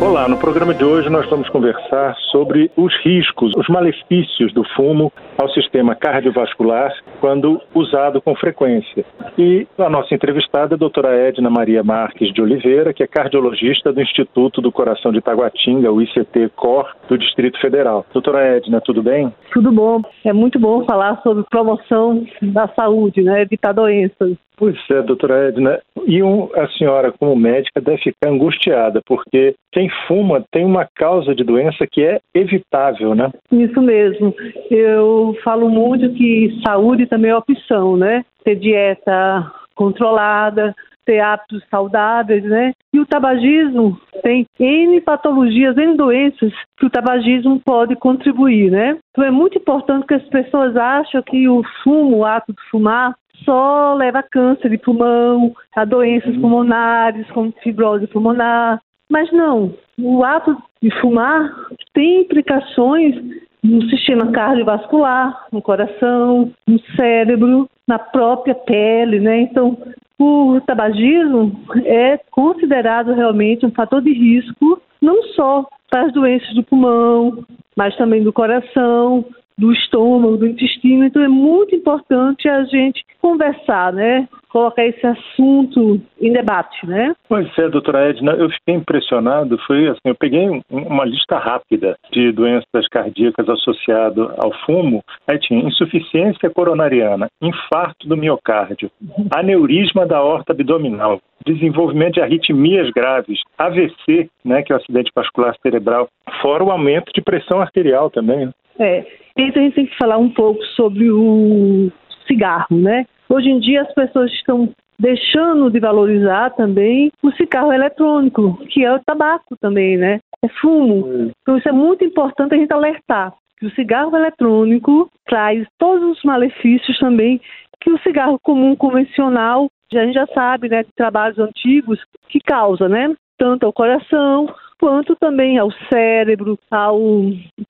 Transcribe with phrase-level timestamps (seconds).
[0.00, 5.12] Olá, no programa de hoje nós vamos conversar sobre os riscos, os malefícios do fumo
[5.36, 6.90] ao sistema cardiovascular
[7.20, 9.04] quando usado com frequência.
[9.36, 13.92] E a nossa entrevistada é a doutora Edna Maria Marques de Oliveira, que é cardiologista
[13.92, 18.06] do Instituto do Coração de Taguatinga, o ICT-COR, do Distrito Federal.
[18.10, 19.30] Doutora Edna, tudo bem?
[19.52, 20.00] Tudo bom.
[20.24, 23.42] É muito bom falar sobre promoção da saúde, né?
[23.42, 24.38] evitar doenças.
[24.60, 25.80] Pois é, doutora Edna.
[26.06, 31.34] E um, a senhora, como médica, deve ficar angustiada, porque quem fuma tem uma causa
[31.34, 33.30] de doença que é evitável, né?
[33.50, 34.34] Isso mesmo.
[34.70, 38.22] Eu falo muito que saúde também é opção, né?
[38.44, 40.74] Ter dieta controlada,
[41.06, 42.72] ter hábitos saudáveis, né?
[42.92, 48.98] E o tabagismo tem N patologias, N doenças que o tabagismo pode contribuir, né?
[49.10, 53.14] Então é muito importante que as pessoas acham que o fumo, o ato de fumar,
[53.44, 56.40] só leva a câncer de pulmão, a doenças uhum.
[56.40, 58.80] pulmonares, como fibrose pulmonar.
[59.10, 61.52] Mas não, o ato de fumar
[61.92, 63.16] tem implicações
[63.62, 69.40] no sistema cardiovascular, no coração, no cérebro, na própria pele, né?
[69.42, 69.76] Então,
[70.18, 71.52] o tabagismo
[71.84, 77.44] é considerado realmente um fator de risco não só para as doenças do pulmão,
[77.76, 79.24] mas também do coração,
[79.56, 81.04] do estômago, do intestino.
[81.04, 84.28] Então é muito importante a gente conversar, né?
[84.48, 87.14] Colocar esse assunto em debate, né?
[87.28, 89.58] Pois é, doutora Edna, eu fiquei impressionado.
[89.66, 95.04] Foi assim, eu peguei uma lista rápida de doenças cardíacas associadas ao fumo.
[95.28, 98.90] Aí tinha insuficiência coronariana, infarto do miocárdio,
[99.32, 105.54] aneurisma da horta abdominal, desenvolvimento de arritmias graves, AVC, né, que é o acidente vascular
[105.62, 106.08] cerebral,
[106.42, 108.50] fora o aumento de pressão arterial também.
[108.80, 111.90] É, então a gente tem que falar um pouco sobre o
[112.26, 113.06] cigarro, né?
[113.28, 118.92] Hoje em dia as pessoas estão deixando de valorizar também o cigarro eletrônico, que é
[118.92, 120.20] o tabaco também, né?
[120.42, 121.30] É fumo.
[121.42, 126.24] Então isso é muito importante a gente alertar que o cigarro eletrônico traz todos os
[126.24, 127.40] malefícios também
[127.80, 131.98] que o cigarro comum convencional, a gente já sabe, né, de trabalhos antigos,
[132.28, 133.14] que causa, né?
[133.38, 134.46] Tanto ao coração
[134.80, 136.98] quanto também ao cérebro, ao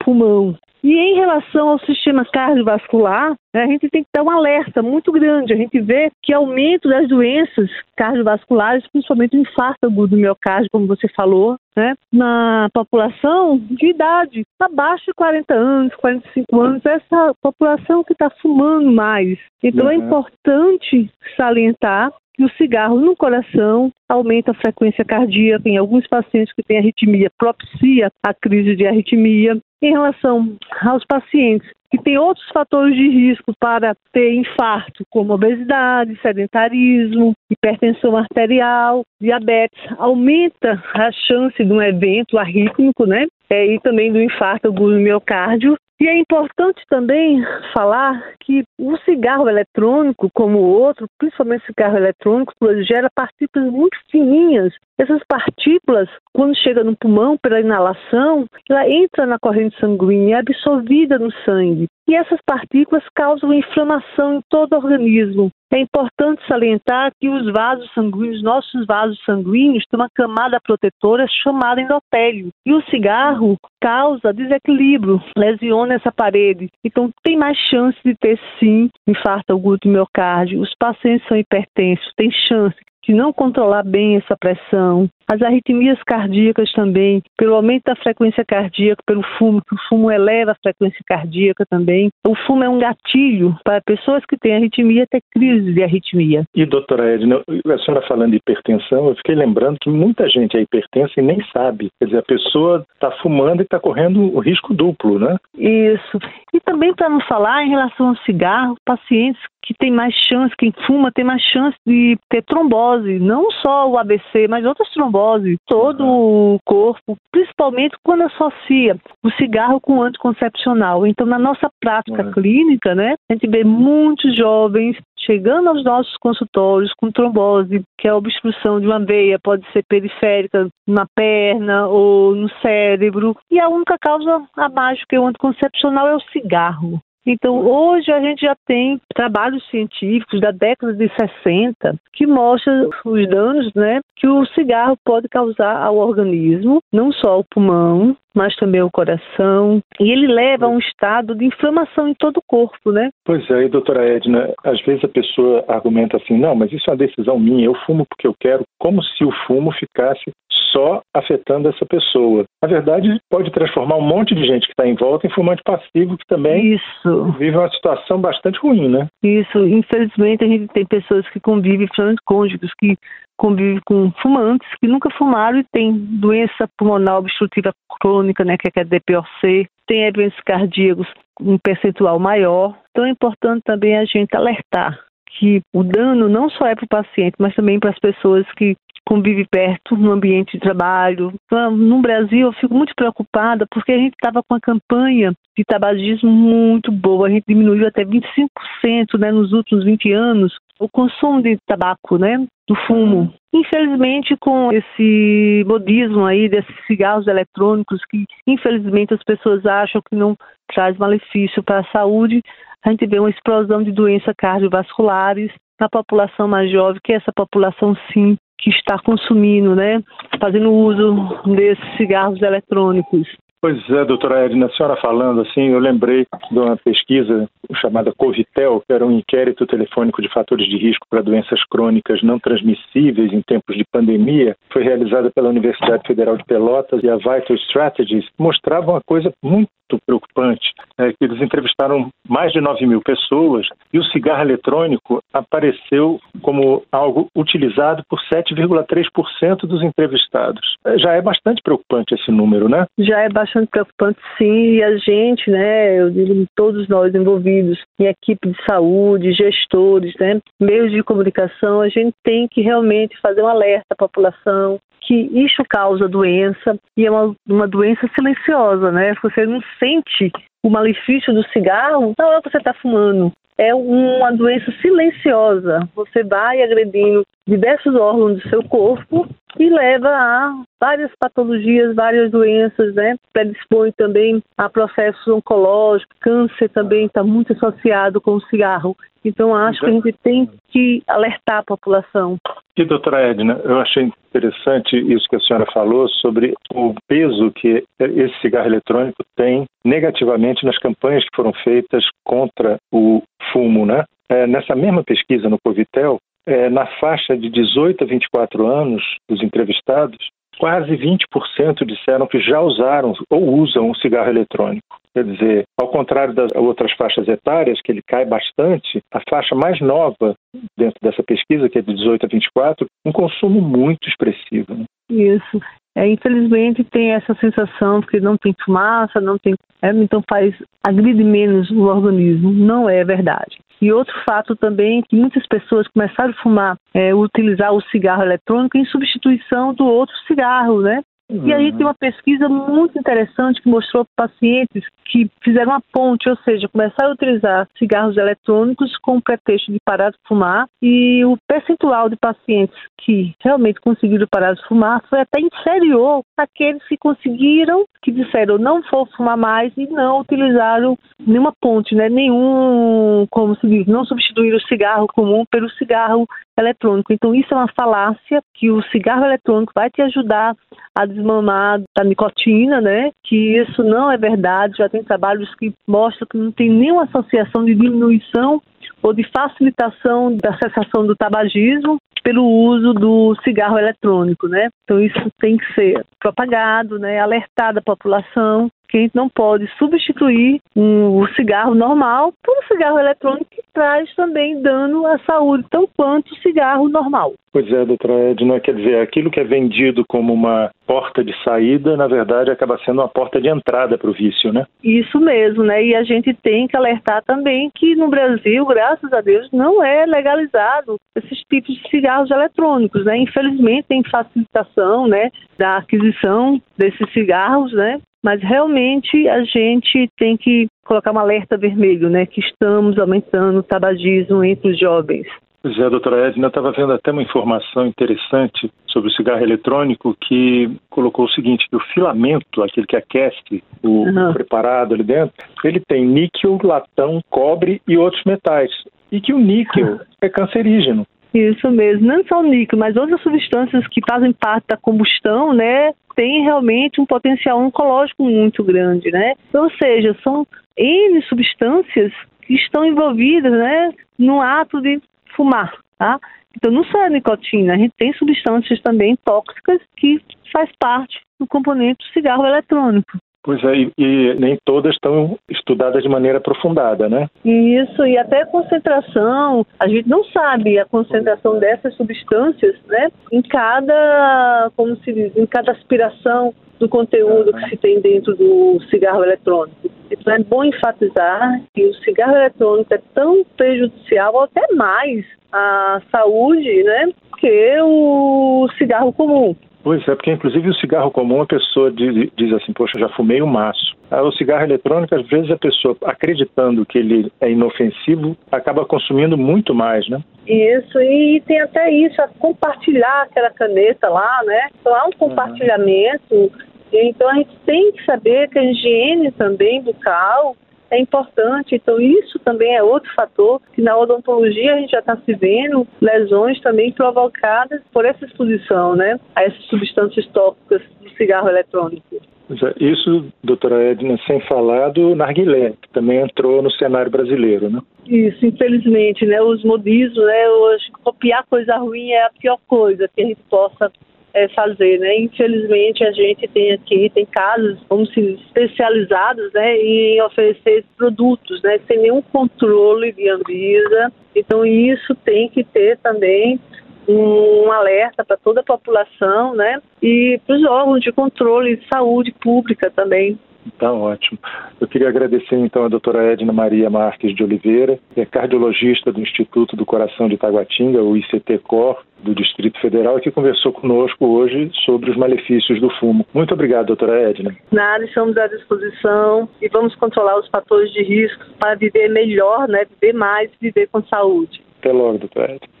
[0.03, 0.55] pulmão.
[0.83, 5.11] E em relação ao sistema cardiovascular, né, a gente tem que dar um alerta muito
[5.11, 5.53] grande.
[5.53, 10.87] A gente vê que aumento das doenças cardiovasculares, principalmente o infarto agudo do miocárdio, como
[10.87, 18.03] você falou, né, na população de idade abaixo de 40 anos, 45 anos, essa população
[18.03, 19.37] que está fumando mais.
[19.63, 20.01] Então é uhum.
[20.01, 22.11] é importante salientar
[22.45, 28.09] o cigarro no coração aumenta a frequência cardíaca em alguns pacientes que têm arritmia, propicia
[28.23, 29.57] a crise de arritmia.
[29.83, 36.17] Em relação aos pacientes que têm outros fatores de risco para ter infarto, como obesidade,
[36.21, 43.27] sedentarismo, hipertensão arterial, diabetes, aumenta a chance de um evento arrítmico, né?
[43.49, 47.45] É, e também do infarto do miocárdio e é importante também
[47.75, 52.53] falar que o cigarro eletrônico, como o outro, principalmente o cigarro eletrônico,
[52.87, 54.73] gera partículas muito fininhas.
[55.01, 61.17] Essas partículas, quando chega no pulmão pela inalação, ela entra na corrente sanguínea, é absorvida
[61.17, 61.87] no sangue.
[62.07, 65.49] E essas partículas causam inflamação em todo o organismo.
[65.73, 71.81] É importante salientar que os vasos sanguíneos, nossos vasos sanguíneos, têm uma camada protetora chamada
[71.81, 72.49] endotélio.
[72.63, 76.69] E o cigarro causa desequilíbrio, lesiona essa parede.
[76.85, 80.61] Então, tem mais chance de ter, sim, infarto agudo do miocárdio.
[80.61, 86.71] Os pacientes são hipertensos, tem chance de não controlar bem essa pressão, as arritmias cardíacas
[86.73, 91.65] também, pelo aumento da frequência cardíaca, pelo fumo, que o fumo eleva a frequência cardíaca
[91.69, 92.09] também.
[92.27, 96.43] O fumo é um gatilho para pessoas que têm arritmia ter crise de arritmia.
[96.53, 100.61] E doutora Edna, a senhora falando de hipertensão, eu fiquei lembrando que muita gente é
[100.61, 101.89] hipertensa e nem sabe.
[101.99, 105.37] Quer dizer, a pessoa está fumando e está correndo o risco duplo, né?
[105.57, 106.19] Isso.
[106.53, 110.73] E também para não falar em relação ao cigarro, pacientes que têm mais chance, quem
[110.85, 115.57] fuma tem mais chance de ter trombose, não só o ABC, mas outras tromboses trombose,
[115.67, 121.05] todo o corpo, principalmente quando associa o cigarro com o anticoncepcional.
[121.05, 126.91] Então, na nossa prática clínica, né, a gente vê muitos jovens chegando aos nossos consultórios
[126.97, 132.35] com trombose, que é a obstrução de uma veia, pode ser periférica na perna ou
[132.35, 133.35] no cérebro.
[133.51, 136.99] E a única causa abaixo que é o anticoncepcional é o cigarro.
[137.25, 141.09] Então, hoje a gente já tem trabalhos científicos da década de
[141.43, 147.29] 60 que mostram os danos né, que o cigarro pode causar ao organismo, não só
[147.29, 149.81] ao pulmão, mas também ao coração.
[149.99, 153.09] E ele leva a um estado de inflamação em todo o corpo, né?
[153.25, 156.97] Pois é, doutora Edna, às vezes a pessoa argumenta assim, não, mas isso é uma
[156.97, 160.31] decisão minha, eu fumo porque eu quero, como se o fumo ficasse
[160.71, 162.45] só afetando essa pessoa.
[162.61, 166.17] Na verdade, pode transformar um monte de gente que está em volta em fumante passivo
[166.17, 167.31] que também Isso.
[167.37, 169.07] vive uma situação bastante ruim, né?
[169.23, 169.67] Isso.
[169.67, 172.95] Infelizmente, a gente tem pessoas que convivem, principalmente cônjuges, que
[173.37, 178.81] convivem com fumantes que nunca fumaram e tem doença pulmonar obstrutiva crônica, né, que é
[178.81, 181.07] a DPOC, tem eventos cardíacos
[181.41, 182.77] um percentual maior.
[182.91, 184.99] Então é importante também a gente alertar
[185.37, 188.75] que o dano não só é para o paciente, mas também para as pessoas que
[189.11, 191.33] convive perto no ambiente de trabalho.
[191.45, 195.65] Então, no Brasil, eu fico muito preocupada porque a gente estava com uma campanha de
[195.65, 197.27] tabagismo muito boa.
[197.27, 202.37] A gente diminuiu até 25% né, nos últimos 20 anos o consumo de tabaco, né,
[202.65, 203.33] do fumo.
[203.53, 210.37] Infelizmente, com esse modismo aí desses cigarros eletrônicos que, infelizmente, as pessoas acham que não
[210.73, 212.41] traz malefício para a saúde,
[212.83, 217.31] a gente vê uma explosão de doenças cardiovasculares na população mais jovem, que é essa
[217.35, 220.01] população, sim, que está consumindo, né,
[220.39, 223.27] fazendo uso desses cigarros eletrônicos.
[223.61, 228.81] Pois é, doutora Edna, a senhora falando assim, eu lembrei de uma pesquisa chamada Covitel,
[228.81, 233.41] que era um inquérito telefônico de fatores de risco para doenças crônicas não transmissíveis em
[233.43, 238.93] tempos de pandemia, foi realizada pela Universidade Federal de Pelotas e a Vital Strategies, mostrava
[238.93, 239.69] uma coisa muito
[240.05, 246.17] preocupante, é que eles entrevistaram mais de 9 mil pessoas e o cigarro eletrônico apareceu
[246.41, 250.77] como algo utilizado por 7,3% dos entrevistados.
[250.85, 252.85] É, já é bastante preocupante esse número, né?
[252.97, 258.05] Já é bastante preocupante, sim, e a gente, né, eu digo todos nós envolvidos em
[258.05, 263.47] equipe de saúde, gestores, né, meios de comunicação, a gente tem que realmente fazer um
[263.47, 269.13] alerta à população, que isso causa doença e é uma, uma doença silenciosa, né?
[269.21, 270.31] Você não sente
[270.63, 273.31] o malefício do cigarro na hora que você está fumando.
[273.57, 275.87] É uma doença silenciosa.
[275.95, 279.27] Você vai agredindo diversos órgãos do seu corpo
[279.59, 283.15] e leva a várias patologias, várias doenças, né?
[283.33, 288.95] Predispõe também a processos oncológicos, câncer também está muito associado com o cigarro.
[289.23, 292.37] Então, acho que a gente tem que alertar a população.
[292.75, 297.83] E, doutora Edna, eu achei interessante isso que a senhora falou sobre o peso que
[297.99, 303.21] esse cigarro eletrônico tem negativamente nas campanhas que foram feitas contra o
[303.51, 304.05] fumo, né?
[304.29, 309.41] É, nessa mesma pesquisa no Covitel, é, na faixa de 18 a 24 anos dos
[309.43, 310.17] entrevistados,
[310.57, 314.97] quase 20% disseram que já usaram ou usam o cigarro eletrônico.
[315.13, 319.79] Quer dizer, ao contrário das outras faixas etárias, que ele cai bastante, a faixa mais
[319.81, 320.35] nova
[320.77, 324.73] dentro dessa pesquisa, que é de 18 a 24, um consumo muito expressivo.
[324.73, 324.85] Né?
[325.09, 325.59] Isso.
[325.97, 330.55] É, infelizmente tem essa sensação que não tem fumaça, não tem, é, então faz
[330.85, 332.49] agride menos o organismo.
[332.51, 333.57] Não é verdade.
[333.81, 338.21] E outro fato também é que muitas pessoas começaram a fumar, é, utilizar o cigarro
[338.21, 341.01] eletrônico em substituição do outro cigarro, né?
[341.31, 341.47] Uhum.
[341.47, 346.37] E aí tem uma pesquisa muito interessante que mostrou pacientes que fizeram uma ponte, ou
[346.37, 351.37] seja, começaram a utilizar cigarros eletrônicos com o pretexto de parar de fumar e o
[351.47, 357.83] percentual de pacientes que realmente conseguiram parar de fumar foi até inferior àqueles que conseguiram,
[358.01, 362.09] que disseram não vou fumar mais e não utilizaram nenhuma ponte, né?
[362.09, 366.25] nenhum, como se diz, não substituíram o cigarro comum pelo cigarro
[366.57, 367.11] eletrônico.
[367.11, 370.55] Então isso é uma falácia que o cigarro eletrônico vai te ajudar
[370.97, 373.11] a desmamar da nicotina, né?
[373.23, 374.77] Que isso não é verdade.
[374.77, 378.61] Já tem trabalhos que mostram que não tem nenhuma associação de diminuição
[379.01, 384.69] ou de facilitação da cessação do tabagismo pelo uso do cigarro eletrônico, né?
[384.83, 387.19] Então isso tem que ser propagado, né?
[387.19, 392.67] Alertar a população que a gente não pode substituir um, o cigarro normal por um
[392.67, 397.33] cigarro eletrônico traz também dano à saúde, tão quanto o cigarro normal.
[397.53, 401.97] Pois é, doutora Edna, quer dizer, aquilo que é vendido como uma porta de saída,
[401.97, 404.65] na verdade, acaba sendo uma porta de entrada para o vício, né?
[404.81, 405.83] Isso mesmo, né?
[405.83, 410.05] E a gente tem que alertar também que no Brasil, graças a Deus, não é
[410.05, 413.17] legalizado esses tipos de cigarros eletrônicos, né?
[413.17, 417.99] Infelizmente tem facilitação, né, da aquisição desses cigarros, né?
[418.23, 422.25] Mas realmente a gente tem que colocar um alerta vermelho, né?
[422.25, 425.27] Que estamos aumentando o tabagismo entre os jovens.
[425.63, 430.71] Pois é, doutora Edna, estava vendo até uma informação interessante sobre o cigarro eletrônico que
[430.89, 434.33] colocou o seguinte, que o filamento, aquele que aquece o uhum.
[434.33, 438.71] preparado ali dentro, ele tem níquel, latão, cobre e outros metais.
[439.11, 441.05] E que o níquel é cancerígeno.
[441.31, 445.93] Isso mesmo, não só o níquel, mas outras substâncias que fazem parte da combustão, né,
[446.15, 449.33] tem realmente um potencial oncológico muito grande, né?
[449.53, 450.45] Ou seja, são
[450.77, 455.01] N substâncias que estão envolvidas, né, no ato de
[455.35, 456.19] fumar, tá?
[456.55, 460.19] Então, não só a nicotina, a gente tem substâncias também tóxicas que
[460.51, 463.17] faz parte do componente do cigarro eletrônico.
[463.43, 467.27] Pois é, e, e, nem todas estão estudadas de maneira aprofundada, né?
[467.43, 473.09] Isso, e até a concentração, a gente não sabe a concentração dessas substâncias, né?
[473.31, 478.79] Em cada, como se diz, em cada aspiração do conteúdo que se tem dentro do
[478.89, 479.89] cigarro eletrônico.
[480.09, 486.01] Então é bom enfatizar que o cigarro eletrônico é tão prejudicial, ou até mais, à
[486.11, 487.09] saúde, né?
[487.39, 489.55] Que o cigarro comum.
[489.83, 493.41] Pois é, porque inclusive o cigarro comum a pessoa diz, diz assim, poxa, já fumei
[493.41, 493.95] um maço.
[494.11, 499.37] Ah, o cigarro eletrônico, às vezes a pessoa, acreditando que ele é inofensivo, acaba consumindo
[499.37, 500.21] muito mais, né?
[500.45, 504.67] Isso, e tem até isso, compartilhar aquela caneta lá, né?
[504.79, 506.49] Então há um compartilhamento, uhum.
[506.93, 510.55] então a gente tem que saber que a higiene também bucal
[510.91, 511.73] é importante.
[511.73, 515.87] Então, isso também é outro fator que na odontologia a gente já está se vendo
[515.99, 522.05] lesões também provocadas por essa exposição, né, a essas substâncias tóxicas do cigarro eletrônico.
[522.51, 527.79] É, isso, doutora Edna, sem falar do narguilé, que também entrou no cenário brasileiro, né?
[528.05, 529.41] Isso, infelizmente, né?
[529.41, 530.49] Os modismos, né?
[530.49, 533.89] Hoje, copiar coisa ruim é a pior coisa que a gente possa
[534.33, 535.19] é, fazer, né?
[535.19, 541.79] Infelizmente a gente tem aqui tem casas, como se especializadas, né, em oferecer produtos, né,
[541.87, 544.11] sem nenhum controle de Anvisa.
[544.35, 546.59] Então isso tem que ter também
[547.07, 552.33] um alerta para toda a população, né, e para os órgãos de controle de saúde
[552.41, 553.37] pública também.
[553.77, 554.39] Tá ótimo.
[554.79, 559.21] Eu queria agradecer então a doutora Edna Maria Marques de Oliveira, que é cardiologista do
[559.21, 565.09] Instituto do Coração de Taguatinga, o ICT-COR, do Distrito Federal, que conversou conosco hoje sobre
[565.09, 566.25] os malefícios do fumo.
[566.33, 567.55] Muito obrigado, doutora Edna.
[567.71, 572.85] Nada, estamos à disposição e vamos controlar os fatores de risco para viver melhor, né?
[572.85, 574.61] viver mais, viver com saúde.
[574.79, 575.80] Até logo, doutora Edna.